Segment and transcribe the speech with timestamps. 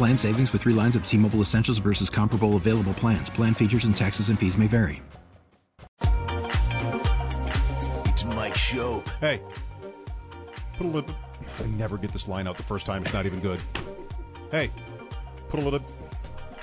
[0.00, 3.28] Plan savings with three lines of T Mobile Essentials versus comparable available plans.
[3.28, 5.02] Plan features and taxes and fees may vary.
[8.06, 9.04] It's Mike Show.
[9.20, 9.40] Hey,
[10.78, 11.14] put a little.
[11.62, 13.02] I never get this line out the first time.
[13.02, 13.60] It's not even good.
[14.50, 14.70] Hey,
[15.48, 15.80] put a little.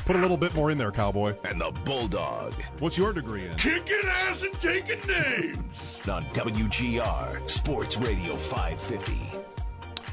[0.06, 1.36] Put a little bit more in there, cowboy.
[1.44, 2.54] And the Bulldog.
[2.80, 3.54] What's your degree in?
[3.56, 6.00] Kicking ass and taking names.
[6.10, 9.47] On WGR Sports Radio 550.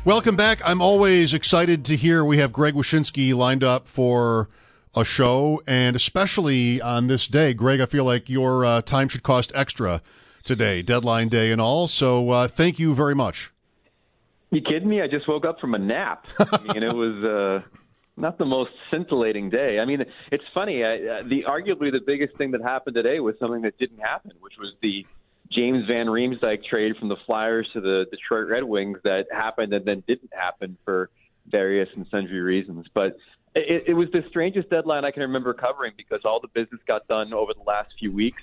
[0.04, 0.60] Welcome back.
[0.62, 4.50] I'm always excited to hear we have Greg Wyshynski lined up for
[4.94, 7.54] a show, and especially on this day.
[7.54, 10.02] Greg, I feel like your uh, time should cost extra
[10.42, 11.88] today, deadline day and all.
[11.88, 13.50] So uh, thank you very much.
[14.50, 15.00] You kidding me?
[15.00, 16.26] I just woke up from a nap.
[16.38, 17.24] I mean, it was
[17.64, 17.66] uh,
[18.18, 19.78] not the most scintillating day.
[19.80, 20.84] I mean, it's funny.
[20.84, 24.32] I, uh, the arguably the biggest thing that happened today was something that didn't happen,
[24.40, 25.06] which was the
[25.54, 29.84] James Van Riemsdyk trade from the Flyers to the Detroit Red Wings that happened and
[29.84, 31.10] then didn't happen for
[31.46, 32.86] various and sundry reasons.
[32.94, 33.16] But
[33.54, 37.06] it, it was the strangest deadline I can remember covering because all the business got
[37.08, 38.42] done over the last few weeks.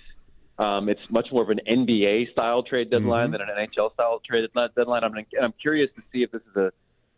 [0.58, 3.32] Um, it's much more of an NBA style trade deadline mm-hmm.
[3.34, 5.04] than an NHL style trade deadline.
[5.04, 6.72] I'm, I'm curious to see if this is a,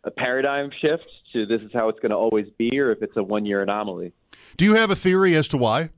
[0.04, 3.16] a paradigm shift to this is how it's going to always be, or if it's
[3.16, 4.12] a one year anomaly.
[4.56, 5.90] Do you have a theory as to why?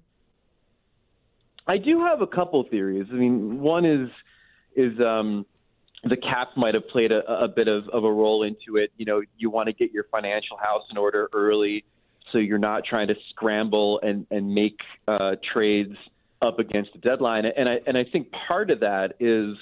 [1.66, 3.06] I do have a couple theories.
[3.10, 4.08] I mean, one is
[4.76, 5.46] is um,
[6.04, 8.90] the cap might have played a, a bit of, of a role into it.
[8.96, 11.84] You know, you want to get your financial house in order early,
[12.30, 14.78] so you're not trying to scramble and and make
[15.08, 15.96] uh, trades
[16.42, 17.44] up against the deadline.
[17.46, 19.56] And I and I think part of that is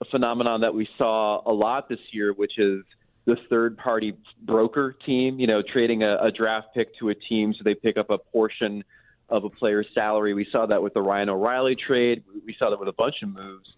[0.00, 2.82] a phenomenon that we saw a lot this year, which is
[3.24, 5.40] the third party broker team.
[5.40, 8.18] You know, trading a, a draft pick to a team so they pick up a
[8.18, 8.84] portion
[9.28, 10.34] of a player's salary.
[10.34, 12.22] We saw that with the Ryan O'Reilly trade.
[12.44, 13.68] We saw that with a bunch of moves.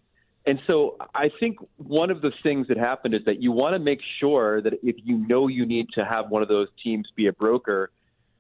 [0.47, 3.79] And so I think one of the things that happened is that you want to
[3.79, 7.27] make sure that if you know you need to have one of those teams be
[7.27, 7.91] a broker,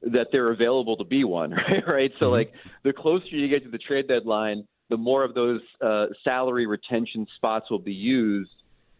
[0.02, 1.86] that they're available to be one, right?
[1.86, 2.12] right?
[2.18, 2.34] So, mm-hmm.
[2.34, 2.52] like,
[2.84, 7.26] the closer you get to the trade deadline, the more of those uh, salary retention
[7.36, 8.50] spots will be used.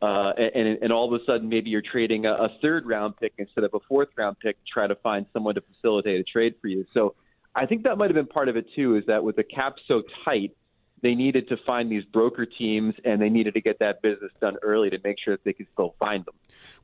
[0.00, 3.32] Uh, and, and all of a sudden, maybe you're trading a, a third round pick
[3.38, 6.54] instead of a fourth round pick to try to find someone to facilitate a trade
[6.60, 6.84] for you.
[6.94, 7.14] So,
[7.58, 8.96] I think that might have been part of it too.
[8.96, 10.56] Is that with the cap so tight,
[11.02, 14.56] they needed to find these broker teams and they needed to get that business done
[14.62, 16.34] early to make sure that they could still find them.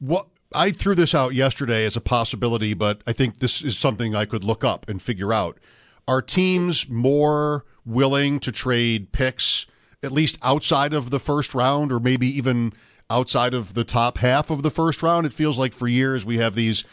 [0.01, 4.15] What I threw this out yesterday as a possibility, but I think this is something
[4.17, 5.59] I could look up and figure out.
[6.07, 9.67] Are teams more willing to trade picks
[10.03, 12.73] at least outside of the first round or maybe even
[13.09, 15.25] outside of the top half of the first round?
[15.25, 16.85] It feels like for years we have these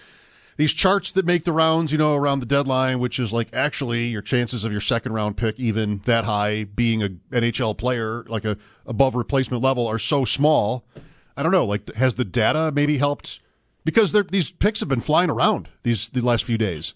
[0.62, 4.06] these charts that make the rounds, you know, around the deadline, which is like actually
[4.06, 8.46] your chances of your second round pick even that high being a NHL player, like
[8.46, 8.56] a
[8.86, 10.86] above replacement level, are so small.
[11.36, 11.66] I don't know.
[11.66, 13.40] Like, has the data maybe helped?
[13.86, 16.94] Because these picks have been flying around these the last few days.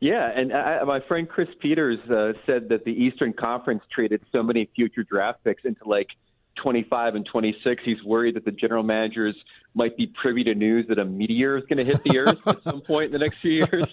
[0.00, 4.42] Yeah, and I, my friend Chris Peters uh, said that the Eastern Conference traded so
[4.42, 6.08] many future draft picks into like
[6.56, 7.82] 25 and 26.
[7.84, 9.34] He's worried that the general managers
[9.74, 12.62] might be privy to news that a meteor is going to hit the Earth at
[12.62, 13.84] some point in the next few years.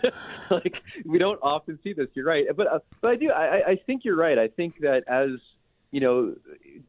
[0.50, 2.08] like we don't often see this.
[2.14, 3.30] You're right, but uh, but I do.
[3.30, 4.38] I, I think you're right.
[4.38, 5.30] I think that as
[5.90, 6.34] you know,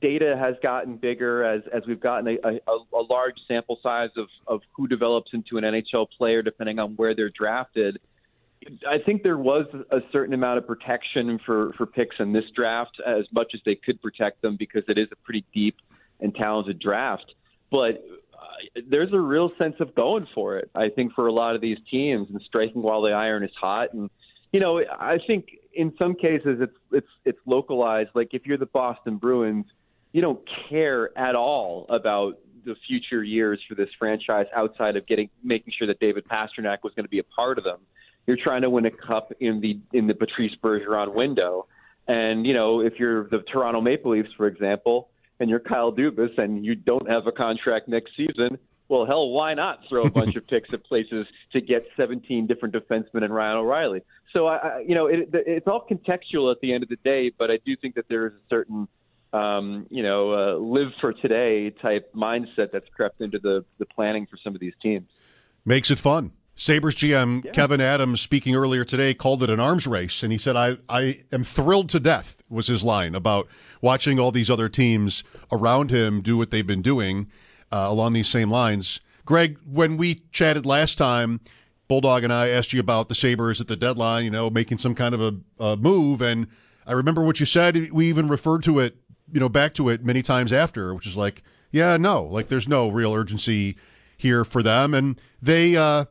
[0.01, 4.27] data has gotten bigger as as we've gotten a, a, a large sample size of
[4.47, 7.99] of who develops into an NHL player, depending on where they're drafted.
[8.87, 12.99] I think there was a certain amount of protection for for picks in this draft,
[13.05, 15.75] as much as they could protect them, because it is a pretty deep
[16.19, 17.33] and talented draft.
[17.71, 18.03] But
[18.33, 20.69] uh, there's a real sense of going for it.
[20.73, 23.93] I think for a lot of these teams and striking while the iron is hot.
[23.93, 24.09] And
[24.51, 28.09] you know, I think in some cases it's it's it's localized.
[28.15, 29.65] Like if you're the Boston Bruins,
[30.11, 35.29] you don't care at all about the future years for this franchise outside of getting
[35.43, 37.79] making sure that David Pastrnak was going to be a part of them.
[38.27, 41.67] You're trying to win a cup in the in the Patrice Bergeron window,
[42.07, 46.37] and you know if you're the Toronto Maple Leafs, for example, and you're Kyle Dubas
[46.37, 48.57] and you don't have a contract next season,
[48.87, 52.75] well, hell, why not throw a bunch of picks at places to get 17 different
[52.75, 54.01] defensemen and Ryan O'Reilly?
[54.31, 57.49] So, I, you know, it, it's all contextual at the end of the day, but
[57.49, 58.87] I do think that there is a certain,
[59.33, 64.27] um, you know, uh, live for today type mindset that's crept into the, the planning
[64.29, 65.07] for some of these teams.
[65.63, 66.31] Makes it fun.
[66.55, 67.51] Sabres GM yeah.
[67.51, 71.21] Kevyn Adams speaking earlier today called it an arms race, and he said, I, I
[71.31, 73.47] am thrilled to death, was his line about
[73.81, 77.27] watching all these other teams around him do what they've been doing
[77.71, 79.01] uh, along these same lines.
[79.25, 81.41] Greg, when we chatted last time,
[81.87, 84.95] Bulldog and I asked you about the Sabres at the deadline, you know, making some
[84.95, 86.21] kind of a, a move.
[86.21, 86.47] And
[86.87, 87.91] I remember what you said.
[87.91, 88.95] We even referred to it,
[89.31, 92.67] you know, back to it many times after, which is like, yeah, no, like there's
[92.67, 93.75] no real urgency
[94.17, 94.93] here for them.
[94.93, 96.05] And they, uh,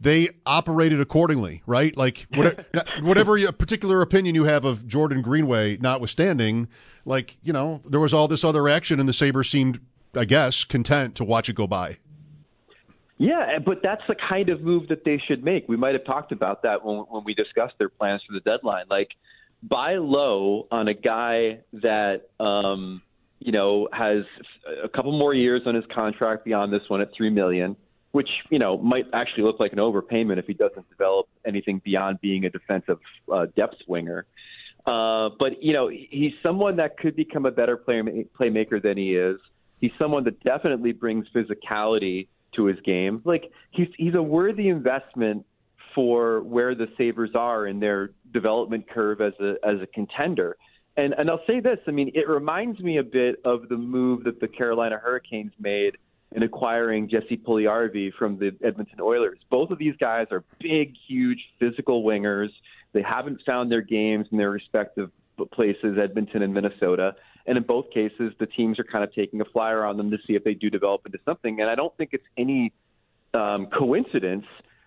[0.00, 1.96] they operated accordingly, right?
[1.96, 2.64] Like whatever,
[3.02, 6.68] whatever particular opinion you have of Jordan Greenway, notwithstanding,
[7.04, 9.80] like you know there was all this other action, and the Sabres seemed,
[10.14, 11.98] I guess, content to watch it go by.
[13.18, 15.68] Yeah, but that's the kind of move that they should make.
[15.68, 18.84] We might have talked about that when, when we discussed their plans for the deadline.
[18.88, 19.08] Like
[19.62, 23.02] buy low on a guy that um,
[23.40, 24.24] you know has
[24.84, 27.76] a couple more years on his contract beyond this one at three million
[28.12, 32.20] which you know might actually look like an overpayment if he doesn't develop anything beyond
[32.20, 32.98] being a defensive
[33.32, 34.26] uh, depth swinger.
[34.86, 38.02] Uh, but you know he's someone that could become a better player
[38.38, 39.38] playmaker than he is.
[39.80, 43.20] He's someone that definitely brings physicality to his game.
[43.24, 45.44] Like he's he's a worthy investment
[45.94, 50.56] for where the Sabres are in their development curve as a as a contender.
[50.96, 54.24] And and I'll say this, I mean, it reminds me a bit of the move
[54.24, 55.96] that the Carolina Hurricanes made
[56.32, 59.38] in acquiring Jesse Puljujarvi from the Edmonton Oilers.
[59.50, 62.50] Both of these guys are big, huge, physical wingers.
[62.92, 65.10] They haven't found their games in their respective
[65.52, 67.14] places, Edmonton and Minnesota.
[67.46, 70.18] And in both cases, the teams are kind of taking a flyer on them to
[70.26, 71.60] see if they do develop into something.
[71.60, 72.72] And I don't think it's any
[73.32, 74.44] um, coincidence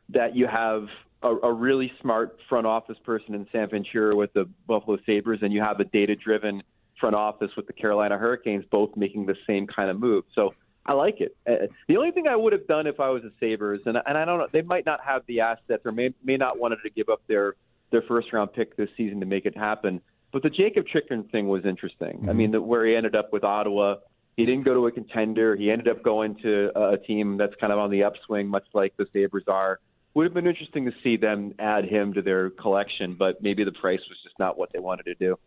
[0.10, 0.88] that you have
[1.24, 5.52] a, a really smart front office person in Sam Ventura with the Buffalo Sabres, and
[5.52, 6.62] you have a data driven
[7.00, 10.24] front office with the Carolina Hurricanes, both making the same kind of move.
[10.36, 10.54] So
[10.86, 11.36] I like it.
[11.48, 14.18] Uh, the only thing I would have done if I was a Sabres, and and
[14.18, 16.90] I don't know, they might not have the assets or may may not wanted to
[16.90, 17.56] give up their
[17.92, 20.02] their first round pick this season to make it happen.
[20.32, 22.20] But the Jakob Chychrun thing was interesting.
[22.20, 22.30] Mm-hmm.
[22.30, 23.96] I mean, the, where he ended up with Ottawa,
[24.38, 25.56] he didn't go to a contender.
[25.56, 28.96] He ended up going to a team that's kind of on the upswing, much like
[28.98, 29.80] the Sabres are.
[30.14, 33.72] Would have been interesting to see them add him to their collection, but maybe the
[33.72, 35.40] price was just not what they wanted to do.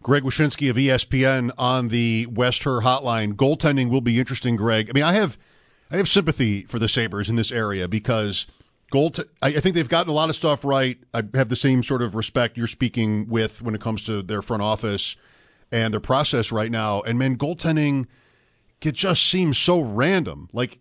[0.00, 3.32] Greg Wyshynski of ESPN on the West Her hotline.
[3.34, 4.88] Goaltending will be interesting, Greg.
[4.88, 5.38] I mean, I have
[5.90, 8.46] I have sympathy for the Sabres in this area because
[8.90, 9.12] goal.
[9.42, 10.98] I think they've gotten a lot of stuff right.
[11.12, 14.42] I have the same sort of respect you're speaking with when it comes to their
[14.42, 15.16] front office
[15.72, 17.00] and their process right now.
[17.00, 18.06] And man, goaltending
[18.80, 20.48] it just seems so random.
[20.52, 20.80] Like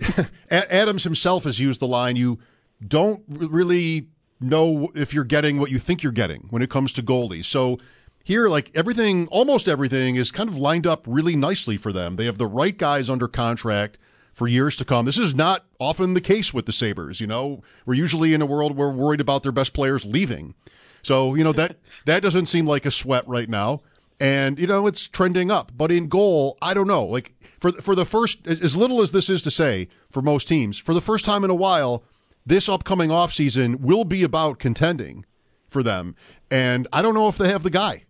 [0.50, 2.38] Adams himself has used the line, "You."
[2.86, 4.08] Don't really
[4.40, 7.46] know if you're getting what you think you're getting when it comes to goalies.
[7.46, 7.78] So
[8.22, 12.16] here, like everything, almost everything is kind of lined up really nicely for them.
[12.16, 13.98] They have the right guys under contract
[14.34, 15.06] for years to come.
[15.06, 17.20] This is not often the case with the Sabres.
[17.20, 20.54] You know, we're usually in a world where we're worried about their best players leaving.
[21.02, 23.82] So, you know, that, that doesn't seem like a sweat right now.
[24.20, 25.72] And, you know, it's trending up.
[25.76, 27.04] But in goal, I don't know.
[27.04, 30.78] Like for, for the first, as little as this is to say for most teams,
[30.78, 32.04] for the first time in a while,
[32.48, 35.24] this upcoming offseason will be about contending
[35.68, 36.16] for them.
[36.50, 38.04] And I don't know if they have the guy.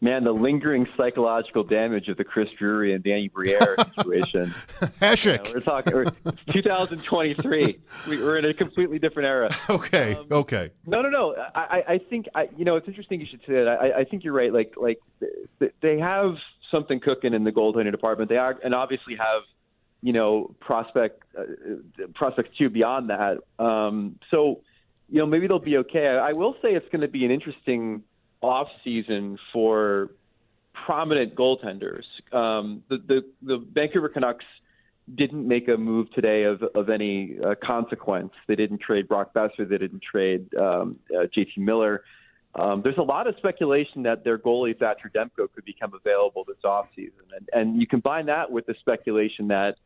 [0.00, 4.54] Man, the lingering psychological damage of the Chris Drury and Danny Briere situation.
[4.80, 6.04] You know, we're talking we're,
[6.52, 7.80] 2023.
[8.06, 9.50] we, are in a completely different era.
[9.68, 10.14] Okay.
[10.14, 10.70] Um, okay.
[10.86, 11.34] No, no, no.
[11.54, 13.68] I, I think I, you know it's interesting you should say that.
[13.68, 14.52] I, I think you're right.
[14.52, 14.98] Like, like
[15.82, 16.34] they have
[16.70, 18.28] something cooking in the goaltending department.
[18.30, 19.42] They are, and obviously have
[20.02, 21.42] you know, prospect uh,
[22.14, 23.38] prospects too beyond that.
[23.58, 24.60] Um, so,
[25.08, 26.06] you know, maybe they'll be okay.
[26.06, 28.02] I, I will say it's going to be an interesting
[28.40, 30.10] off season for
[30.86, 32.04] prominent goaltenders.
[32.32, 34.44] Um, the, the the Vancouver Canucks
[35.16, 38.32] didn't make a move today of of any uh, consequence.
[38.46, 39.68] They didn't trade Brock Boeser.
[39.68, 42.04] They didn't trade um, uh, JT Miller.
[42.54, 46.56] Um, there's a lot of speculation that their goalie Thatcher Demko could become available this
[46.64, 49.76] offseason, and and you combine that with the speculation that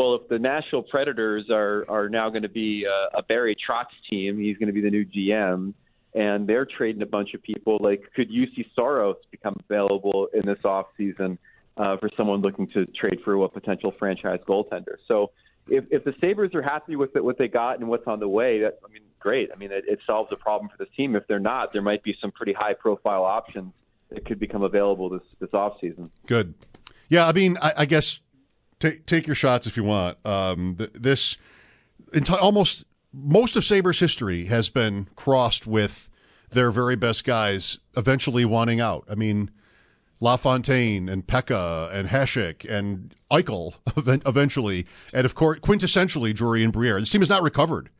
[0.00, 3.86] well, if the Nashville Predators are are now going to be a, a Barry Trotz
[4.08, 5.74] team, he's going to be the new GM,
[6.14, 7.78] and they're trading a bunch of people.
[7.80, 11.38] Like, could Juuse Saros become available in this off season?
[11.80, 14.96] uh, for someone looking to trade for a potential franchise goaltender.
[15.08, 15.30] So
[15.68, 18.28] if, if the Sabres are happy with it, what they got and what's on the
[18.28, 19.50] way, that I mean, great.
[19.52, 21.16] I mean, it, it solves a problem for this team.
[21.16, 23.72] If they're not, there might be some pretty high profile options
[24.10, 26.10] that could become available this this off season.
[26.26, 26.54] Good.
[27.08, 28.20] Yeah, I mean, I, I guess
[28.80, 30.18] take take your shots if you want.
[30.26, 31.36] Um, th- this
[32.40, 36.08] almost most of Sabres history has been crossed with
[36.50, 39.04] their very best guys eventually wanting out.
[39.08, 39.50] I mean,
[40.20, 43.74] LaFontaine and Peca and Hasek and Eichel
[44.26, 46.98] eventually, and of course, quintessentially Drury and Briere.
[46.98, 47.90] This team has not recovered.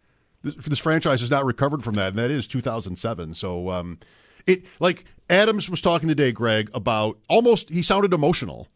[0.43, 3.35] This, this franchise has not recovered from that, and that is 2007.
[3.35, 3.99] So, um,
[4.47, 8.69] it like Adams was talking today, Greg, about almost he sounded emotional.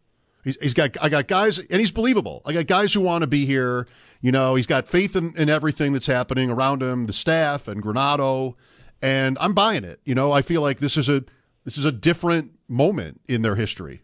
[0.45, 2.43] He's, he's got I got guys, and he's believable.
[2.45, 3.89] I got guys who want to be here.
[4.21, 7.83] You know, he's got faith in, in everything that's happening around him, the staff and
[7.83, 8.55] Granato,
[9.03, 10.01] and I'm buying it.
[10.05, 11.25] You know, I feel like this is a
[11.65, 14.03] this is a different moment in their history.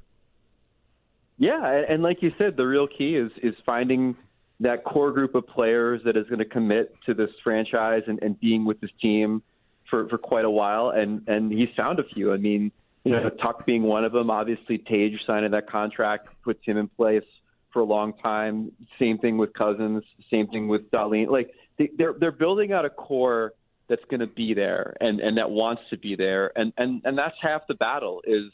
[1.38, 4.16] Yeah, and like you said, the real key is is finding
[4.60, 8.38] that core group of players that is going to commit to this franchise and, and
[8.40, 9.42] being with this team
[9.88, 10.90] for, for quite a while.
[10.90, 12.32] And and he's found a few.
[12.32, 12.70] I mean,
[13.04, 14.30] you know, Tuch being one of them.
[14.30, 17.24] Obviously, Tage signing that contract puts him in place
[17.72, 18.72] for a long time.
[18.98, 20.04] Same thing with Cousins.
[20.30, 21.28] Same thing with Dahlin.
[21.28, 23.52] Like they, they're they're building out a core
[23.88, 26.52] that's going to be there and and that wants to be there.
[26.56, 28.50] And and and that's half the battle is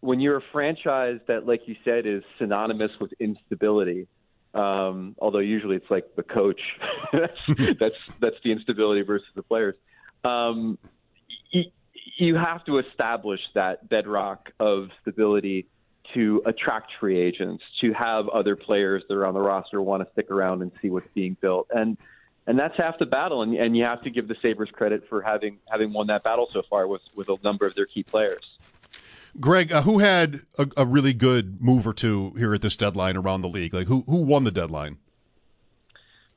[0.00, 4.06] when you're a franchise that, like you said, is synonymous with instability.
[4.54, 6.60] Um, although usually it's like the coach
[7.12, 7.40] that's
[7.80, 9.74] that's that's the instability versus the players.
[10.24, 10.78] Um,
[12.16, 15.66] you have to establish that bedrock of stability
[16.14, 20.12] to attract free agents, to have other players that are on the roster want to
[20.12, 21.96] stick around and see what's being built, and
[22.46, 23.42] and that's half the battle.
[23.42, 26.48] And, and you have to give the Sabres credit for having having won that battle
[26.50, 28.44] so far with with a number of their key players.
[29.38, 33.18] Greg, uh, who had a, a, really good move or two here at this deadline
[33.18, 33.74] around the league?
[33.74, 34.98] Like who who won the deadline?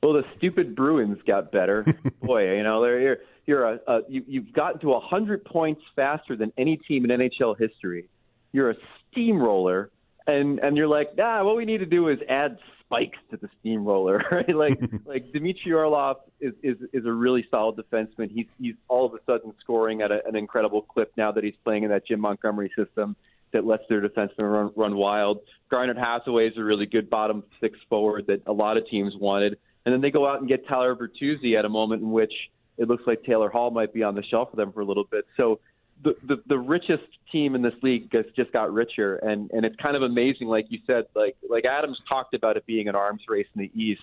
[0.02, 1.86] Well, the stupid Bruins got better.
[2.22, 6.52] Boy, you know they're you're, a, a you, you've gotten to hundred points faster than
[6.56, 8.08] any team in NHL history.
[8.52, 8.76] You're a
[9.10, 9.90] steamroller,
[10.28, 11.42] and and you're like, nah.
[11.42, 14.54] What we need to do is add spikes to the steamroller, right?
[14.54, 18.30] Like like Dmitry Orlov is, is is a really solid defenseman.
[18.30, 21.56] He's he's all of a sudden scoring at a, an incredible clip now that he's
[21.64, 23.16] playing in that Jim Montgomery system
[23.52, 25.40] that lets their defensemen run, run wild.
[25.72, 29.58] Garnet Hathaway is a really good bottom six forward that a lot of teams wanted,
[29.84, 32.32] and then they go out and get Tyler Bertuzzi at a moment in which
[32.80, 35.04] it looks like Taylor Hall might be on the shelf for them for a little
[35.04, 35.26] bit.
[35.36, 35.60] So
[36.02, 39.76] the, the the richest team in this league just just got richer, and and it's
[39.76, 43.20] kind of amazing, like you said, like like Adams talked about it being an arms
[43.28, 44.00] race in the East.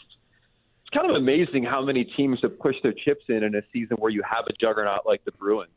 [0.83, 3.97] It's kind of amazing how many teams have pushed their chips in in a season
[3.97, 5.71] where you have a juggernaut like the Bruins.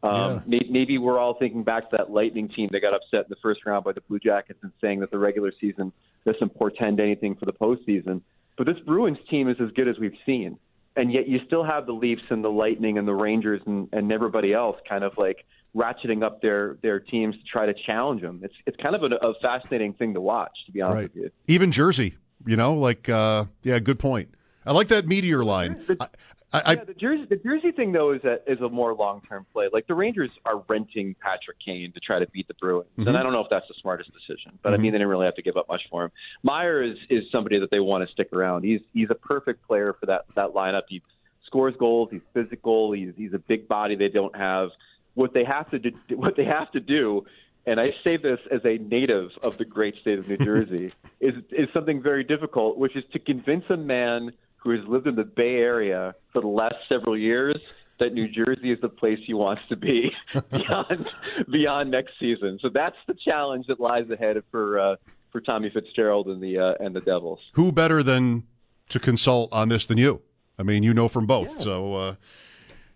[0.00, 0.60] Um, yeah.
[0.70, 3.66] Maybe we're all thinking back to that Lightning team that got upset in the first
[3.66, 5.92] round by the Blue Jackets and saying that the regular season
[6.24, 8.22] doesn't portend anything for the postseason.
[8.56, 10.56] But this Bruins team is as good as we've seen
[10.98, 14.12] and yet you still have the Leafs and the Lightning and the Rangers and, and
[14.12, 18.40] everybody else kind of like ratcheting up their their teams to try to challenge them.
[18.42, 21.14] It's it's kind of a, a fascinating thing to watch, to be honest right.
[21.14, 21.30] with you.
[21.46, 24.34] Even Jersey, you know, like uh, yeah, good point.
[24.66, 25.82] I like that meteor line.
[26.00, 26.08] I,
[26.50, 29.44] I, yeah, the Jersey the Jersey thing though is a is a more long term
[29.52, 29.68] play.
[29.70, 33.06] Like the Rangers are renting Patrick Kane to try to beat the Bruins, mm-hmm.
[33.06, 34.58] and I don't know if that's the smartest decision.
[34.62, 34.74] But mm-hmm.
[34.74, 36.10] I mean, they didn't really have to give up much for him.
[36.42, 38.64] Meier is is somebody that they want to stick around.
[38.64, 40.82] He's he's a perfect player for that that lineup.
[40.88, 41.02] He
[41.44, 42.08] scores goals.
[42.10, 42.92] He's physical.
[42.92, 44.70] He's he's a big body they don't have.
[45.14, 47.26] What they have to do, what they have to do,
[47.66, 51.34] and I say this as a native of the great state of New Jersey, is
[51.50, 54.32] is something very difficult, which is to convince a man
[54.68, 57.56] who has lived in the Bay Area for the last several years
[57.98, 60.10] that New Jersey is the place he wants to be
[60.50, 61.08] beyond
[61.50, 62.58] beyond next season.
[62.60, 64.96] So that's the challenge that lies ahead for uh,
[65.32, 67.40] for Tommy Fitzgerald and the uh, and the Devils.
[67.54, 68.44] Who better than
[68.90, 70.20] to consult on this than you?
[70.58, 71.50] I mean, you know from both.
[71.56, 71.64] Yeah.
[71.64, 72.14] So, uh,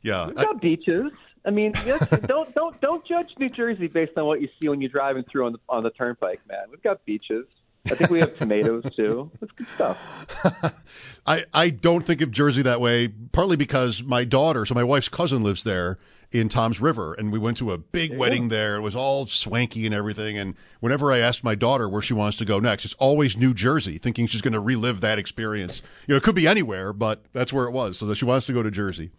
[0.02, 0.26] yeah.
[0.26, 1.10] We've got I, beaches.
[1.46, 1.72] I mean,
[2.26, 5.46] don't don't don't judge New Jersey based on what you see when you're driving through
[5.46, 6.64] on the on the turnpike, man.
[6.70, 7.46] We've got beaches.
[7.90, 9.30] I think we have tomatoes too.
[9.40, 9.98] That's good stuff.
[11.26, 13.08] I I don't think of Jersey that way.
[13.08, 15.98] Partly because my daughter, so my wife's cousin, lives there
[16.30, 18.76] in Toms River, and we went to a big there wedding there.
[18.76, 20.38] It was all swanky and everything.
[20.38, 23.52] And whenever I asked my daughter where she wants to go next, it's always New
[23.52, 25.82] Jersey, thinking she's going to relive that experience.
[26.06, 27.98] You know, it could be anywhere, but that's where it was.
[27.98, 29.10] So that she wants to go to Jersey.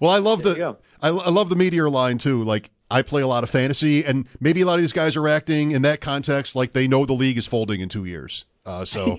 [0.00, 2.42] Well, I love there the I, I love the meteor line too.
[2.42, 5.28] Like I play a lot of fantasy, and maybe a lot of these guys are
[5.28, 8.46] acting in that context like they know the league is folding in two years.
[8.66, 9.18] Uh, so,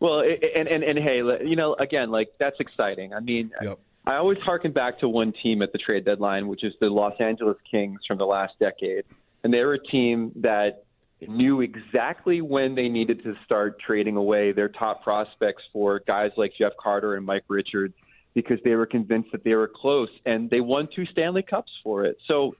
[0.00, 3.14] well, and, and and hey, you know, again, like that's exciting.
[3.14, 3.78] I mean, yep.
[4.06, 7.14] I always harken back to one team at the trade deadline, which is the Los
[7.20, 9.04] Angeles Kings from the last decade.
[9.44, 10.84] and they were a team that
[11.28, 16.52] knew exactly when they needed to start trading away their top prospects for guys like
[16.58, 17.94] Jeff Carter and Mike Richards
[18.34, 22.04] because they were convinced that they were close, and they won two Stanley Cups for
[22.04, 22.16] it.
[22.26, 22.56] So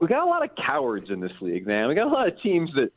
[0.00, 1.88] we got a lot of cowards in this league, man.
[1.88, 2.92] We got a lot of teams that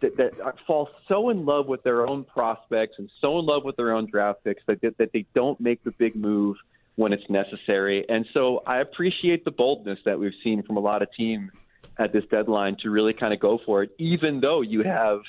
[0.00, 3.76] that, that fall so in love with their own prospects and so in love with
[3.76, 6.56] their own draft picks that that they don't make the big move
[6.96, 8.04] when it's necessary.
[8.08, 11.50] And so I appreciate the boldness that we've seen from a lot of teams
[11.96, 15.20] at this deadline to really kind of go for it, even though you have,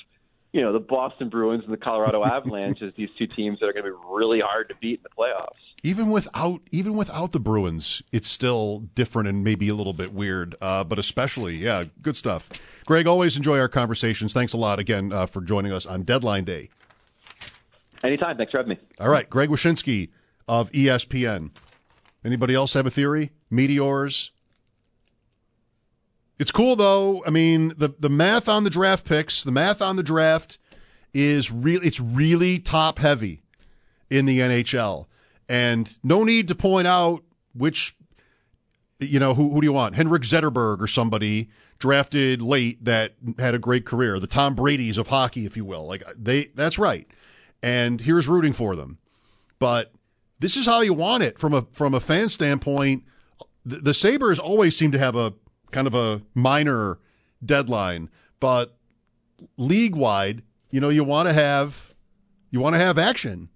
[0.52, 3.72] you know, the Boston Bruins and the Colorado Avalanche as these two teams that are
[3.72, 5.62] going to be really hard to beat in the playoffs.
[5.82, 10.54] Even without even without the Bruins, it's still different and maybe a little bit weird.
[10.60, 12.50] Uh, but especially, yeah, good stuff.
[12.84, 14.32] Greg, always enjoy our conversations.
[14.32, 16.68] Thanks a lot again uh, for joining us on Deadline Day.
[18.04, 18.36] Anytime.
[18.36, 18.78] Thanks for having me.
[18.98, 20.10] All right, Greg Wyshynski
[20.48, 21.50] of ESPN.
[22.24, 23.30] Anybody else have a theory?
[23.50, 24.32] Meteors.
[26.38, 27.22] It's cool though.
[27.26, 30.58] I mean, the the math on the draft picks, the math on the draft
[31.12, 31.80] is real.
[31.84, 33.42] It's really top heavy
[34.08, 35.06] in the NHL,
[35.50, 37.22] and no need to point out
[37.54, 37.94] which.
[39.00, 39.50] You know who?
[39.50, 39.96] Who do you want?
[39.96, 44.20] Henrik Zetterberg or somebody drafted late that had a great career.
[44.20, 45.86] The Tom Brady's of hockey, if you will.
[45.86, 47.10] Like they, that's right.
[47.62, 48.98] And here's rooting for them.
[49.58, 49.92] But
[50.38, 53.04] this is how you want it from a from a fan standpoint.
[53.64, 55.32] The, the Sabres always seem to have a
[55.70, 56.98] kind of a minor
[57.44, 58.76] deadline, but
[59.56, 61.94] league wide, you know, you want to have
[62.50, 63.48] you want to have action.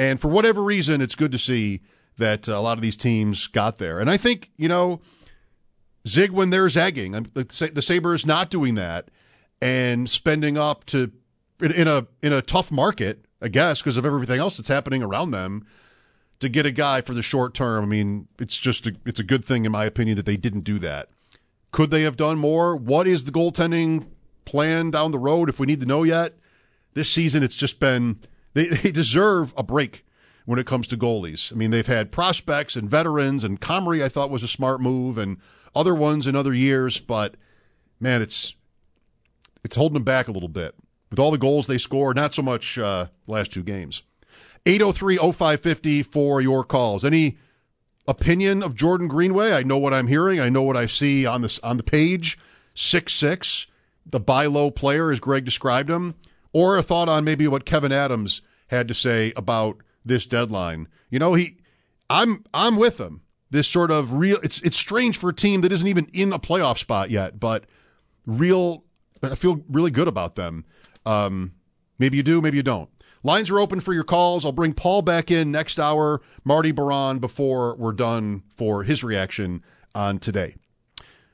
[0.00, 1.82] And for whatever reason, it's good to see
[2.16, 4.00] that uh, a lot of these teams got there.
[4.00, 5.02] And I think, you know,
[6.08, 7.12] zig when they're zagging.
[7.34, 9.10] The, Sabres not doing that
[9.60, 11.12] and spending up to
[11.60, 15.02] in, in a in a tough market, I guess, because of everything else that's happening
[15.02, 15.66] around them
[16.38, 17.84] to get a guy for the short term.
[17.84, 20.62] I mean, it's just a, it's a good thing in my opinion that they didn't
[20.62, 21.10] do that.
[21.72, 22.74] Could they have done more?
[22.74, 24.06] What is the goaltending
[24.46, 26.38] plan down the road if we need to know yet?
[26.94, 28.18] This season it's just been
[28.54, 30.04] they, they deserve a break
[30.46, 31.52] when it comes to goalies.
[31.52, 35.18] I mean, they've had prospects and veterans and Comrie I thought was a smart move
[35.18, 35.38] and
[35.74, 37.36] other ones in other years, but
[38.00, 38.54] man, it's
[39.62, 40.74] it's holding them back a little bit.
[41.10, 44.02] With all the goals they score, not so much uh, last two games.
[44.64, 47.04] 803-0550 for your calls.
[47.04, 47.38] Any
[48.06, 49.52] opinion of Jordan Greenway?
[49.52, 50.40] I know what I'm hearing.
[50.40, 52.38] I know what I see on this on the page.
[52.74, 53.66] Six six,
[54.06, 56.14] the buy low player as Greg described him,
[56.52, 60.88] or a thought on maybe what Kevyn Adams had to say about this deadline.
[61.10, 61.56] You know, he
[62.08, 63.22] I'm I'm with him.
[63.50, 66.38] This sort of real it's it's strange for a team that isn't even in a
[66.38, 67.64] playoff spot yet, but
[68.26, 68.84] real
[69.22, 70.64] I feel really good about them.
[71.04, 71.52] Um,
[71.98, 72.88] maybe you do, maybe you don't.
[73.22, 74.44] Lines are open for your calls.
[74.44, 79.62] I'll bring Paul back in next hour, Marty Biron, before we're done for his reaction
[79.94, 80.56] on today.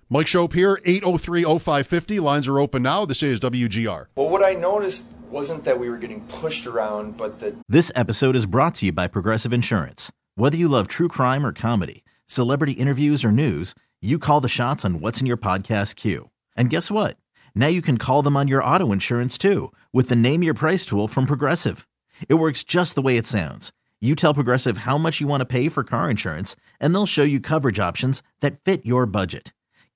[0.09, 2.21] Mike Schopp here, 803 0550.
[2.21, 3.05] Lines are open now.
[3.05, 4.07] This is WGR.
[4.15, 7.57] Well, what I noticed wasn't that we were getting pushed around, but that.
[7.69, 10.13] This episode is brought to you by Progressive Insurance.
[10.37, 14.85] Whether you love true crime or comedy, celebrity interviews or news, you call the shots
[14.85, 16.31] on what's in your podcast queue.
[16.57, 17.17] And guess what?
[17.57, 20.87] Now you can call them on your auto insurance too with the Name Your Price
[20.87, 21.89] tool from Progressive.
[22.29, 23.73] It works just the way it sounds.
[24.01, 27.25] You tell Progressive how much you want to pay for car insurance, and they'll show
[27.25, 29.53] you coverage options that fit your budget.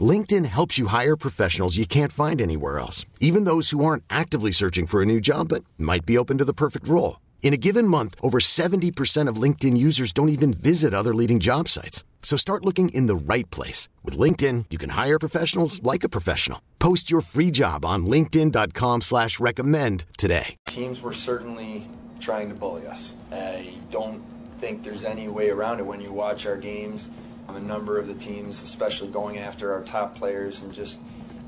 [0.00, 4.52] LinkedIn helps you hire professionals you can't find anywhere else, even those who aren't actively
[4.52, 7.18] searching for a new job but might be open to the perfect role.
[7.42, 11.66] In a given month, over 70% of LinkedIn users don't even visit other leading job
[11.66, 12.04] sites.
[12.22, 13.88] So start looking in the right place.
[14.04, 16.62] With LinkedIn, you can hire professionals like a professional.
[16.78, 20.54] Post your free job on linkedin.com slash recommend today.
[20.66, 21.88] Teams were certainly
[22.20, 23.16] trying to bully us.
[23.32, 24.22] I don't
[24.58, 27.10] think there's any way around it when you watch our games.
[27.56, 30.98] A number of the teams, especially going after our top players and just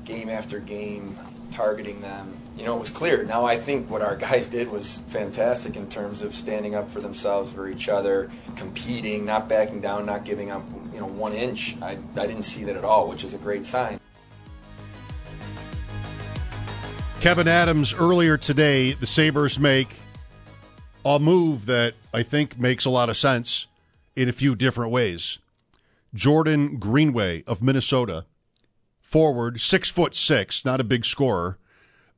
[0.05, 1.17] game after game,
[1.51, 3.23] targeting them, you know, it was clear.
[3.23, 7.01] Now I think what our guys did was fantastic in terms of standing up for
[7.01, 10.63] themselves, for each other, competing, not backing down, not giving up,
[10.93, 11.75] you know, one inch.
[11.81, 13.99] I, I didn't see that at all, which is a great sign.
[17.19, 19.87] Kevyn Adams earlier today, the Sabres make
[21.05, 23.67] a move that I think makes a lot of sense
[24.15, 25.39] in a few different ways.
[26.13, 28.25] Jordan Greenway of Minnesota,
[28.99, 31.57] forward, six foot six, not a big scorer.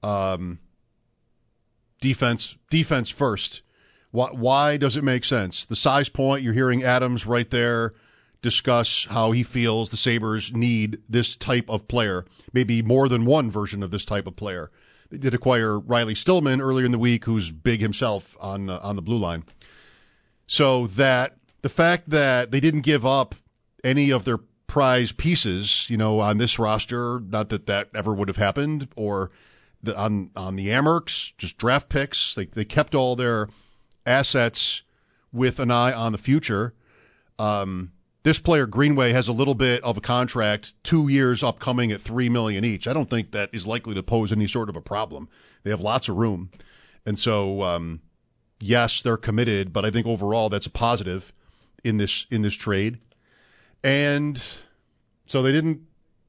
[0.04, 0.60] Um,
[2.02, 3.62] defense, defense first.
[4.12, 5.66] Why, why does it make sense?
[5.66, 7.94] The size point, you're hearing Adams right there
[8.42, 13.50] discuss how he feels the Sabres need this type of player, maybe more than one
[13.50, 14.70] version of this type of player.
[15.10, 18.96] They did acquire Riley Stillman earlier in the week, who's big himself on uh, on
[18.96, 19.46] the blue line.
[20.46, 23.34] So that the fact that they didn't give up
[23.86, 28.28] any of their prize pieces, you know, on this roster, not that that ever would
[28.28, 29.32] have happened, or
[29.84, 32.36] the, on on the Amerks, just draft picks.
[32.36, 33.48] They they kept all their
[34.06, 34.82] assets
[35.32, 36.74] with an eye on the future.
[37.38, 37.92] Um,
[38.24, 42.28] this player Greenway has a little bit of a contract, two years upcoming at three
[42.28, 42.88] million each.
[42.88, 45.30] I don't think that is likely to pose any sort of a problem.
[45.64, 46.50] They have lots of room,
[47.06, 48.02] and so um,
[48.60, 49.72] yes, they're committed.
[49.72, 51.32] But I think overall that's a positive
[51.84, 53.00] in this in this trade,
[53.86, 54.44] and
[55.28, 55.82] so they didn't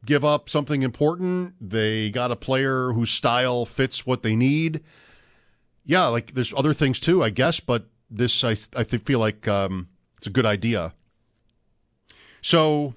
[0.05, 1.55] give up something important.
[1.59, 4.83] They got a player whose style fits what they need.
[5.87, 9.89] Yeah, like there's other things too, I guess, but this I I feel like um,
[10.19, 10.93] it's a good idea.
[12.43, 12.93] So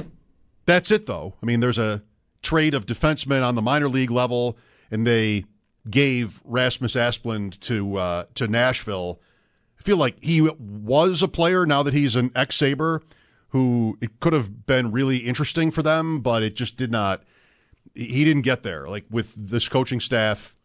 [0.66, 1.36] that's it, though.
[1.42, 2.04] I mean, there's a
[2.42, 4.58] trade of defensemen on the minor league level,
[4.92, 5.46] and they
[5.90, 9.22] gave Rasmus Asplund to uh, to Nashville.
[9.80, 13.02] I feel like he was a player now that he's an ex Sabre
[13.50, 17.24] who it could have been really interesting for them, but it just did not.
[17.96, 18.88] He didn't get there.
[18.88, 20.56] Like with this coaching staff,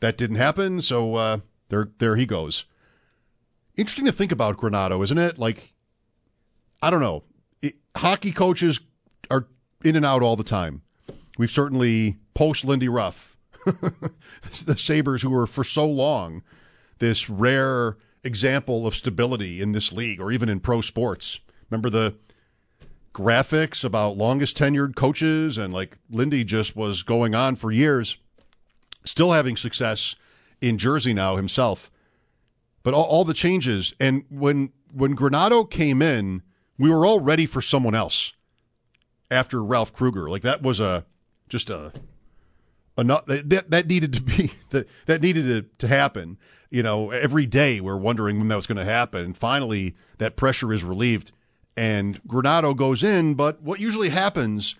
[0.00, 0.80] that didn't happen.
[0.80, 1.38] So uh,
[1.68, 2.66] there, there he goes.
[3.76, 5.38] Interesting to think about Granato, isn't it?
[5.38, 5.74] Like,
[6.82, 7.24] I don't know
[7.96, 8.80] hockey coaches
[9.30, 9.46] are
[9.84, 10.82] in and out all the time.
[11.38, 16.42] We've certainly post Lindy Ruff, the Sabres who were for so long
[16.98, 21.40] this rare example of stability in this league or even in pro sports.
[21.70, 22.14] Remember the
[23.14, 28.16] graphics about longest tenured coaches and like Lindy just was going on for years,
[29.04, 30.14] still having success
[30.60, 31.90] in Jersey now himself.
[32.82, 36.42] But all, all the changes and when when Granato came in,
[36.78, 38.32] we were all ready for someone else
[39.30, 40.28] after Ralph Krueger.
[40.28, 41.04] Like that was a
[41.48, 41.92] just a
[42.96, 46.38] a that that needed to be that that needed to, to happen.
[46.70, 49.24] You know, every day we're wondering when that was going to happen.
[49.24, 51.32] And finally, that pressure is relieved,
[51.76, 53.34] and Granato goes in.
[53.34, 54.74] But what usually happens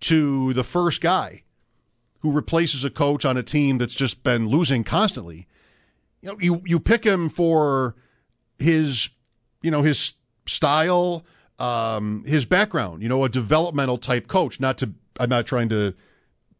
[0.00, 1.42] to the first guy
[2.20, 5.46] who replaces a coach on a team that's just been losing constantly?
[6.22, 7.96] You know, you you pick him for
[8.58, 9.10] his
[9.62, 10.14] you know his
[10.46, 11.24] style,
[11.58, 13.02] um, his background.
[13.02, 14.60] You know, a developmental type coach.
[14.60, 15.94] Not to, I'm not trying to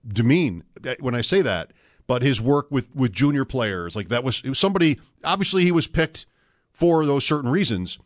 [0.06, 0.64] demean
[1.00, 1.72] when I say that,
[2.06, 4.98] but his work with with junior players, like that was, was somebody.
[5.24, 6.26] Obviously, he was picked
[6.72, 7.98] for those certain reasons,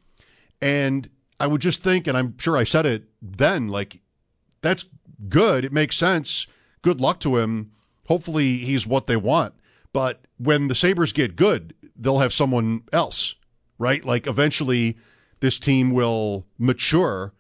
[0.61, 1.09] and
[1.41, 4.01] I would just think, and I'm sure I said it then, like
[4.63, 4.87] that's
[5.29, 5.65] good.
[5.65, 6.47] It makes sense.
[6.83, 7.73] Good luck to him.
[8.07, 9.55] Hopefully, he's what they want.
[9.93, 13.35] But when the Sabres get good, they'll have someone else,
[13.79, 14.05] right?
[14.05, 14.97] Like eventually
[15.41, 17.33] this team will mature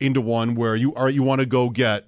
[0.00, 2.06] into one where you are you want to go get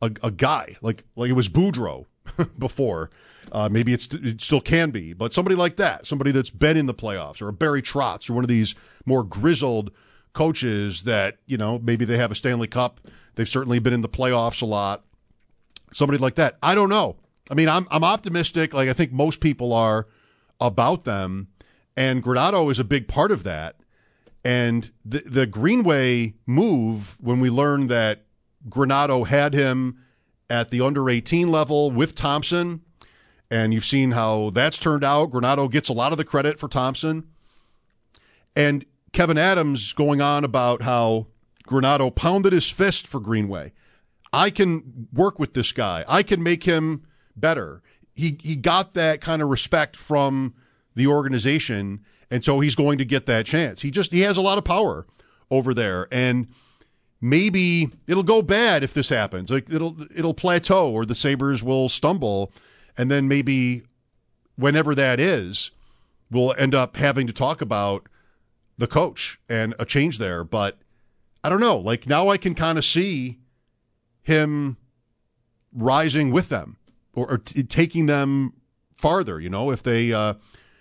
[0.00, 2.06] a, a guy like like it was Boudreau
[2.58, 3.10] before.
[3.50, 6.86] Uh, maybe it's it still can be, but somebody like that, somebody that's been in
[6.86, 8.74] the playoffs, or a Barry Trotz, or one of these
[9.06, 9.90] more grizzled
[10.32, 13.00] coaches that you know maybe they have a Stanley Cup.
[13.34, 15.04] They've certainly been in the playoffs a lot.
[15.92, 16.58] Somebody like that.
[16.62, 17.16] I don't know.
[17.50, 18.74] I mean, I'm I'm optimistic.
[18.74, 20.06] Like I think most people are
[20.60, 21.48] about them,
[21.96, 23.76] and Granato is a big part of that.
[24.44, 28.24] And the, the Greenway move, when we learned that
[28.68, 29.98] Granato had him
[30.48, 32.80] at the under 18 level with Thompson,
[33.50, 35.30] and you've seen how that's turned out.
[35.30, 37.28] Granato gets a lot of the credit for Thompson.
[38.56, 41.26] And Kevyn Adams going on about how
[41.66, 43.72] Granato pounded his fist for Greenway.
[44.32, 46.04] I can work with this guy.
[46.06, 47.04] I can make him
[47.36, 47.82] better.
[48.14, 50.54] He he got that kind of respect from
[50.94, 53.80] the organization and so he's going to get that chance.
[53.80, 55.06] He just he has a lot of power
[55.50, 56.48] over there, and
[57.20, 59.50] maybe it'll go bad if this happens.
[59.50, 62.52] Like it'll it'll plateau, or the Sabres will stumble,
[62.96, 63.82] and then maybe
[64.56, 65.70] whenever that is,
[66.30, 68.08] we'll end up having to talk about
[68.78, 70.44] the coach and a change there.
[70.44, 70.78] But
[71.44, 71.78] I don't know.
[71.78, 73.38] Like now, I can kind of see
[74.22, 74.76] him
[75.72, 76.76] rising with them
[77.14, 78.54] or, or t- taking them
[78.96, 79.40] farther.
[79.40, 80.34] You know, if they uh,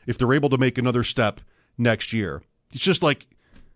[0.06, 1.42] if they're able to make another step
[1.78, 3.28] next year, it's just like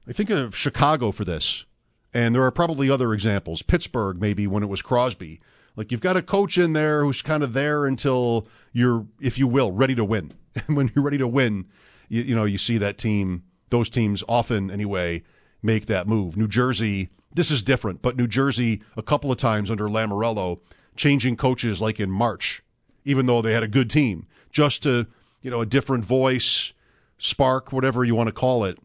[0.08, 1.66] I think of Chicago for this,
[2.14, 3.62] and there are probably other examples.
[3.62, 5.42] Pittsburgh, maybe when it was Crosby.
[5.76, 9.48] Like you've got a coach in there who's kind of there until you're, if you
[9.48, 10.32] will, ready to win.
[10.68, 11.70] And when you're ready to win,
[12.10, 15.24] you, you know you see that team, those teams often anyway,
[15.64, 16.38] make that move.
[16.38, 20.60] New Jersey, this is different, but New Jersey a couple of times under Lamoriello,
[20.96, 22.62] changing coaches like in March,
[23.06, 25.08] even though they had a good team, just to
[25.42, 26.74] you know a different voice,
[27.18, 28.78] spark, whatever you want to call it.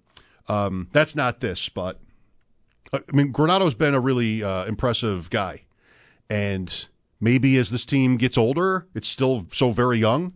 [0.49, 2.01] Um, that's not this, but
[2.93, 5.63] I mean Granato's been a really uh, impressive guy,
[6.31, 6.89] and
[7.21, 10.35] maybe as this team gets older, it's still so very young,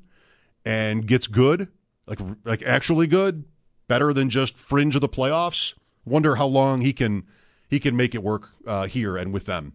[0.64, 1.68] and gets good,
[2.06, 3.44] like like actually good,
[3.90, 5.74] better than just fringe of the playoffs.
[6.04, 7.24] Wonder how long he can
[7.68, 9.72] he can make it work uh, here and with them.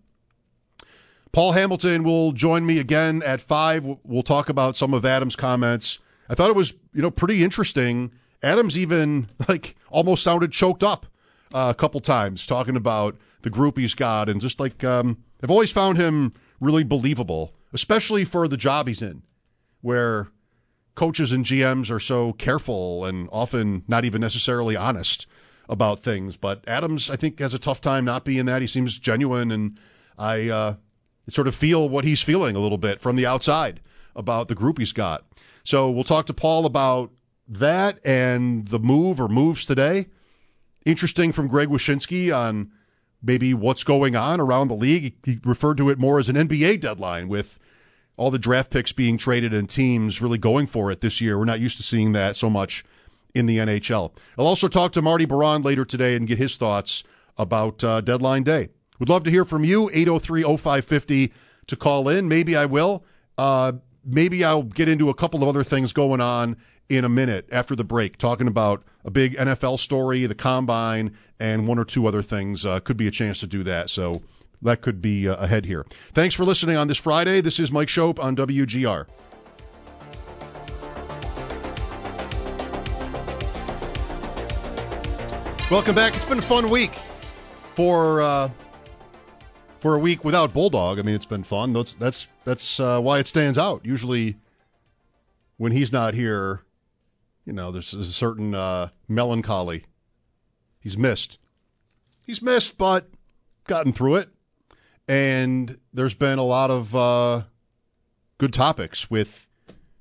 [1.34, 3.86] Paul Hamilton will join me again at five.
[4.06, 5.99] We'll talk about some of Adam's comments.
[6.30, 8.10] I thought it was you know pretty interesting.
[8.41, 11.06] Adams even like almost sounded choked up
[11.54, 15.51] uh, a couple times talking about the group he's got and just like um, I've
[15.51, 19.23] always found him really believable, especially for the job he's in,
[19.82, 20.30] where
[20.95, 25.27] coaches and GMs are so careful and often not even necessarily honest
[25.69, 26.38] about things.
[26.38, 28.62] But Adams, I think, has a tough time not being that.
[28.62, 29.79] He seems genuine, and
[30.17, 30.75] I uh,
[31.29, 33.81] sort of feel what he's feeling a little bit from the outside
[34.15, 35.25] about the group he's got.
[35.63, 37.12] So we'll talk to Paul about
[37.47, 40.08] that and the move or moves today.
[40.86, 42.71] Interesting from Greg Wyshynski on
[43.21, 45.15] maybe what's going on around the league.
[45.25, 47.60] He referred to it more as an NBA deadline with
[48.17, 51.38] all the draft picks being traded and teams really going for it this year.
[51.38, 52.84] We're not used to seeing that so much
[53.34, 54.12] in the NHL.
[54.38, 57.04] I'll also talk to Marty Biron later today and get his thoughts
[57.38, 58.69] about uh, deadline day.
[58.99, 61.34] Would love to hear from you, 803 0550
[61.67, 62.28] to call in.
[62.28, 63.04] Maybe I will.
[63.38, 63.73] Uh,
[64.06, 66.56] maybe I'll get into a couple of other things going on
[66.88, 71.67] in a minute after the break, talking about a big NFL story, the combine, and
[71.67, 72.65] one or two other things.
[72.65, 73.89] Uh, could be a chance to do that.
[73.89, 74.21] So
[74.65, 75.86] that could be uh, ahead here.
[76.13, 77.41] Thanks for listening on this Friday.
[77.41, 79.08] This is Mike Schopp on WGR.
[85.71, 86.15] Welcome back.
[86.15, 86.99] It's been a fun week
[87.73, 88.49] for uh,
[89.80, 90.99] for a week without Bulldog.
[90.99, 91.73] I mean, it's been fun.
[91.73, 93.82] That's that's that's uh, why it stands out.
[93.84, 94.38] Usually,
[95.58, 96.62] when he's not here,
[97.45, 99.86] you know, there's a certain uh, melancholy.
[100.80, 101.39] He's missed.
[102.28, 103.10] He's missed, but
[103.65, 104.30] gotten through it.
[105.07, 107.43] And there's been a lot of uh,
[108.37, 109.47] good topics with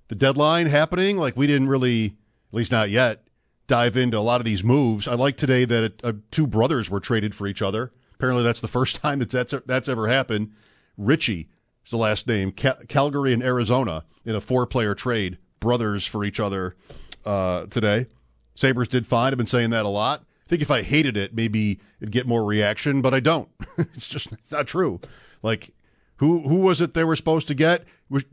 [0.08, 1.18] the deadline happening.
[1.18, 3.24] Like we didn't really, at least not yet,
[3.66, 5.08] dive into a lot of these moves.
[5.08, 7.92] I like today that uh, two brothers were traded for each other.
[8.14, 10.52] Apparently, that's the first time that that's that's ever happened.
[10.96, 11.48] Ritchie
[11.84, 12.52] is the last name.
[12.52, 16.76] Cal- Calgary and Arizona in a four-player trade, brothers for each other
[17.24, 18.06] uh, today.
[18.54, 19.32] Sabres did fine.
[19.32, 20.24] I've been saying that a lot.
[20.44, 23.48] I think if I hated it, maybe it'd get more reaction, but I don't.
[23.78, 25.00] it's just not true.
[25.42, 25.72] Like,
[26.16, 27.84] who who was it they were supposed to get?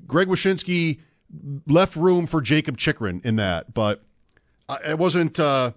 [0.08, 1.00] Greg Wyshynski
[1.68, 4.04] left room for Jakob Chychrun in that, but
[4.86, 5.72] it wasn't uh,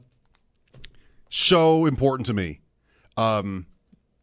[1.30, 2.60] so important to me.
[3.16, 3.66] Um,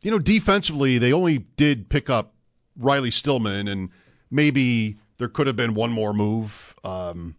[0.01, 2.33] you know, defensively, they only did pick up
[2.77, 3.89] Riley Stillman, and
[4.29, 7.35] maybe there could have been one more move, um,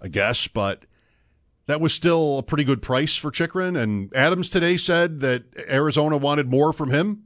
[0.00, 0.84] I guess, but
[1.66, 3.76] that was still a pretty good price for Chychrun.
[3.76, 7.24] And Adams today said that Arizona wanted more from him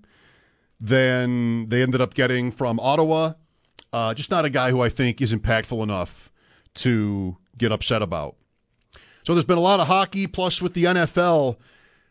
[0.80, 3.32] than they ended up getting from Ottawa.
[3.92, 6.30] Uh, just not a guy who I think is impactful enough
[6.74, 8.36] to get upset about.
[9.24, 11.56] So there's been a lot of hockey, plus with the NFL,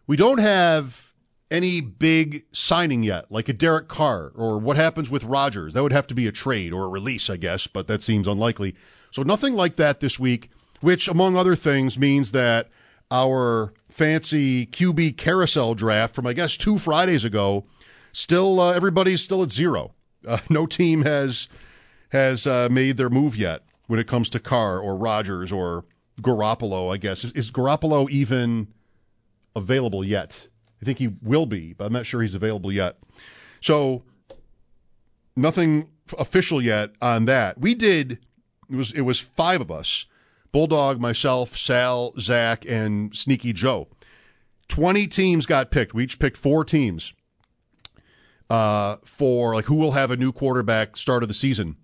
[0.08, 1.14] we don't have
[1.52, 5.76] any big signing yet, like a Derek Carr or what happens with Rodgers.
[5.76, 8.28] That would have to be a trade or a release, I guess, but that seems
[8.28, 8.76] unlikely.
[9.12, 10.50] So nothing like that this week,
[10.84, 12.70] which, among other things, means that
[13.10, 17.66] our fancy QB carousel draft from, I guess, two Fridays ago,
[18.12, 19.94] still uh, everybody's still at zero.
[20.28, 21.48] Uh, no team has
[22.10, 25.86] has uh, made their move yet when it comes to Carr or Rodgers or
[26.22, 27.24] Garoppolo, I guess.
[27.24, 28.68] Is, is Garoppolo even
[29.56, 30.50] available yet?
[30.82, 32.98] I think he will be, but I'm not sure he's available yet.
[33.62, 34.04] So
[35.36, 35.88] nothing
[36.20, 37.58] official yet on that.
[37.58, 38.20] We did
[38.70, 40.06] it was it was five of us.
[40.54, 43.90] Bulldog, myself, Sal, Zach, and Sneaky Joe.
[44.70, 45.94] Twenty teams got picked.
[45.94, 47.14] We each picked four teams
[48.50, 51.76] uh, for like who will have a new quarterback start of the season.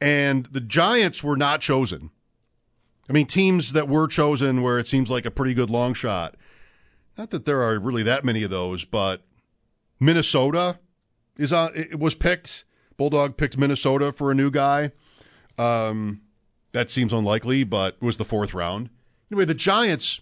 [0.00, 2.10] And the Giants were not chosen.
[3.08, 6.36] I mean, teams that were chosen where it seems like a pretty good long shot.
[7.16, 9.22] Not that there are really that many of those, but
[9.98, 10.78] Minnesota
[11.38, 11.72] is on.
[11.74, 12.64] It was picked.
[12.96, 14.92] Bulldog picked Minnesota for a new guy.
[15.58, 16.20] Um,
[16.74, 18.90] that seems unlikely, but it was the fourth round.
[19.30, 20.20] Anyway, the Giants.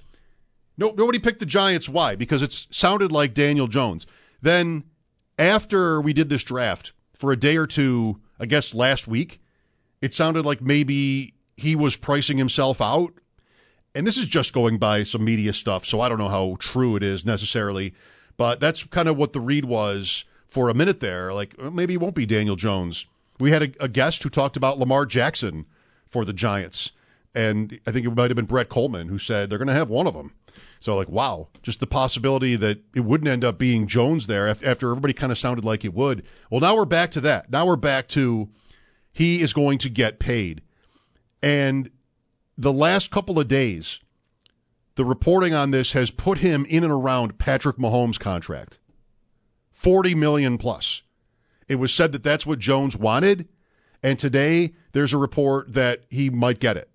[0.76, 1.88] No, nobody picked the Giants.
[1.88, 2.14] Why?
[2.14, 4.06] Because it sounded like Daniel Jones.
[4.42, 4.84] Then,
[5.38, 9.40] after we did this draft for a day or two, I guess last week,
[10.02, 13.14] it sounded like maybe he was pricing himself out.
[13.94, 16.96] And this is just going by some media stuff, so I don't know how true
[16.96, 17.94] it is necessarily.
[18.36, 21.32] But that's kind of what the read was for a minute there.
[21.32, 23.06] Like maybe it won't be Daniel Jones.
[23.40, 25.64] We had a, a guest who talked about Lamar Jackson
[26.12, 26.92] for the Giants,
[27.34, 29.88] and I think it might have been Brett Coleman who said they're going to have
[29.88, 30.34] one of them.
[30.78, 34.90] So like, wow, just the possibility that it wouldn't end up being Jones there after
[34.90, 36.24] everybody kind of sounded like it would.
[36.50, 37.50] Well, now we're back to that.
[37.50, 38.50] Now we're back to
[39.12, 40.60] he is going to get paid,
[41.42, 41.90] and
[42.58, 44.00] the last couple of days,
[44.96, 48.78] the reporting on this has put him in and around Patrick Mahomes' contract.
[49.70, 51.02] 40 million plus.
[51.68, 53.48] It was said that that's what Jones wanted,
[54.02, 56.88] and today there's a report that he might get it.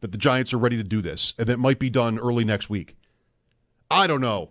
[0.00, 2.70] That the Giants are ready to do this, and that might be done early next
[2.70, 2.96] week.
[3.90, 4.50] I don't know.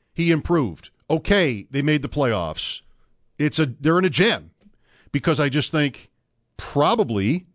[0.21, 0.91] he improved.
[1.09, 2.81] Okay, they made the playoffs.
[3.39, 4.51] It's a they're in a jam
[5.11, 6.09] because I just think
[6.57, 7.47] probably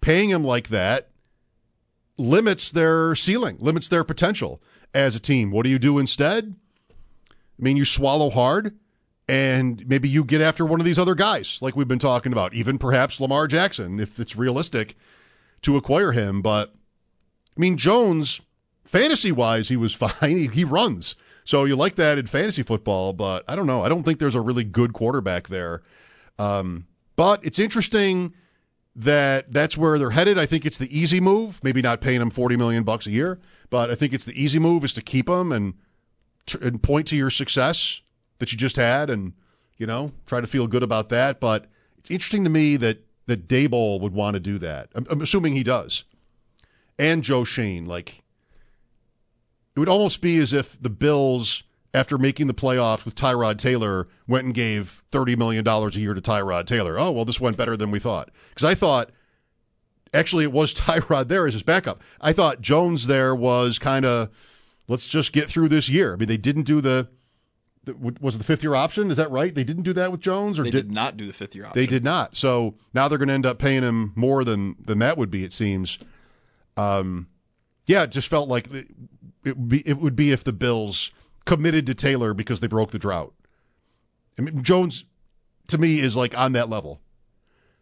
[0.00, 1.10] paying him like that
[2.16, 4.62] limits their ceiling, limits their potential
[4.94, 5.50] as a team.
[5.50, 6.54] What do you do instead?
[6.90, 8.74] I mean, you swallow hard
[9.28, 12.54] and maybe you get after one of these other guys like we've been talking about,
[12.54, 14.96] even perhaps Lamar Jackson if it's realistic
[15.62, 16.74] to acquire him, but
[17.56, 18.40] I mean Jones
[18.84, 20.12] fantasy wise he was fine.
[20.38, 21.14] He, he runs.
[21.46, 23.82] So you like that in fantasy football, but I don't know.
[23.82, 25.82] I don't think there's a really good quarterback there.
[26.40, 28.34] Um, but it's interesting
[28.96, 30.38] that that's where they're headed.
[30.38, 31.62] I think it's the easy move.
[31.62, 33.38] Maybe not paying him forty million bucks a year,
[33.70, 35.74] but I think it's the easy move is to keep him and
[36.60, 38.00] and point to your success
[38.38, 39.32] that you just had, and
[39.78, 41.38] you know try to feel good about that.
[41.38, 44.88] But it's interesting to me that that Daboll would want to do that.
[44.96, 46.04] I'm, I'm assuming he does,
[46.98, 48.22] and Joe Schoen, Like
[49.76, 51.62] it would almost be as if the Bills,
[51.92, 56.20] after making the playoffs with Tyrod Taylor, went and gave $30 million a year to
[56.22, 56.98] Tyrod Taylor.
[56.98, 58.30] Oh, well, this went better than we thought.
[58.48, 59.10] Because I thought,
[60.14, 62.02] actually, it was Tyrod there as his backup.
[62.22, 64.30] I thought Jones there was kind of,
[64.88, 66.14] let's just get through this year.
[66.14, 67.08] I mean, they didn't do the,
[67.84, 69.10] the was it the fifth year option?
[69.10, 69.54] Is that right?
[69.54, 71.66] They didn't do that with Jones, or they did, did not do the fifth year
[71.66, 71.82] option.
[71.82, 72.34] They did not.
[72.34, 75.44] So now they're going to end up paying him more than than that would be.
[75.44, 75.98] It seems.
[76.78, 77.28] Um,
[77.86, 78.68] yeah, it just felt like
[79.46, 81.12] it would be, it would be if the Bills
[81.44, 83.32] committed to Taylor because they broke the drought.
[84.38, 85.04] I mean, Jones,
[85.68, 87.00] to me, is like on that level.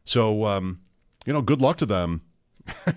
[0.04, 0.80] So, um,
[1.26, 2.22] you know, good luck to them.
[2.68, 2.94] I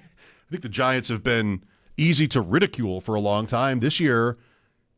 [0.51, 1.63] think the Giants have been
[1.95, 3.80] easy to ridicule for a long time.
[3.80, 4.38] This year,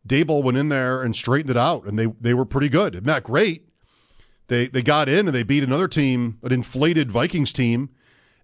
[0.07, 3.05] Daboll went in there and straightened it out, and they they were pretty good.
[3.05, 3.69] Not great.
[4.47, 7.89] They they got in and they beat another team, an inflated Vikings team,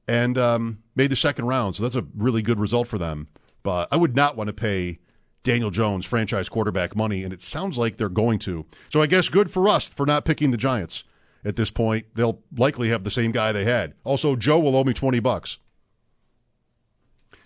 [0.07, 1.75] and um, made the second round.
[1.75, 3.27] So that's a really good result for them.
[3.63, 4.99] But I would not want to pay
[5.45, 8.65] Daniel Jones, franchise quarterback, money, and it sounds like they're going to.
[8.89, 11.05] So I guess good for us for not picking the Giants
[11.45, 12.07] at this point.
[12.15, 13.93] They'll likely have the same guy they had.
[14.03, 15.59] Also, Joe will owe me 20 bucks.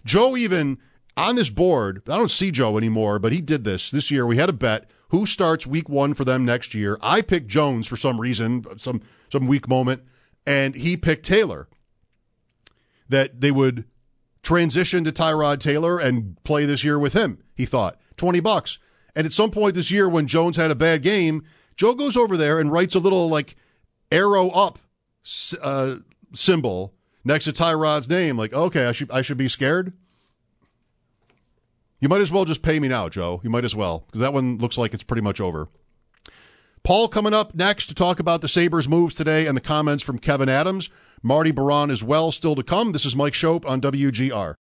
[0.05, 0.79] Joe even
[1.17, 4.25] on this board, I don't see Joe anymore, but he did this this year.
[4.25, 6.97] We had a bet who starts week 1 for them next year.
[7.01, 10.03] I picked Jones for some reason, some some weak moment,
[10.47, 11.67] and he picked Taylor.
[13.09, 13.85] That they would
[14.43, 17.99] transition to Tyrod Taylor and play this year with him, he thought.
[18.17, 18.79] 20 bucks.
[19.15, 21.43] And at some point this year when Jones had a bad game,
[21.75, 23.55] Joe goes over there and writes a little like
[24.11, 24.79] arrow up
[25.61, 25.95] uh,
[26.33, 28.37] symbol next to Tyrod's name.
[28.37, 29.93] Like, okay, I should I should be scared.
[32.01, 33.41] You might as well just pay me now, Joe.
[33.43, 35.67] You might as well because that one looks like it's pretty much over.
[36.83, 40.19] Paul coming up next to talk about the Sabres moves today and the comments from
[40.19, 40.89] Kevyn Adams.
[41.21, 42.91] Marty Biron as well still to come.
[42.91, 44.55] This is Mike Schopp on WGR.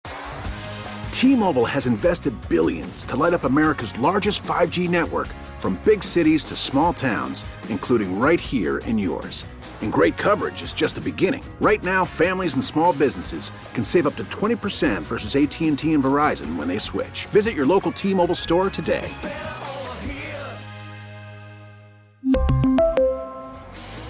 [1.13, 5.27] T-Mobile has invested billions to light up America's largest 5G network
[5.59, 9.45] from big cities to small towns, including right here in yours.
[9.81, 11.45] And great coverage is just the beginning.
[11.61, 16.57] Right now, families and small businesses can save up to 20% versus AT&T and Verizon
[16.57, 17.27] when they switch.
[17.27, 19.09] Visit your local T-Mobile store today.